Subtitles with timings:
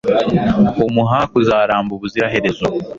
[0.87, 2.65] umuha kuzaramba ubuziraherezo